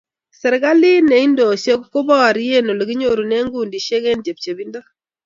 serikalit 0.41 1.01
ne 1.07 1.17
indoise 1.25 1.71
ko 1.91 1.99
porie 2.07 2.57
olekinyoru 2.71 3.23
kundishek 3.53 4.03
eng 4.11 4.21
chepchepindo 4.25 4.79